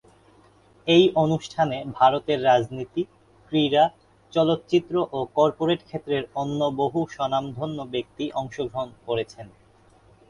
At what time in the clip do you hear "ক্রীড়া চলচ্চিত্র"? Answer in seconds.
3.47-4.93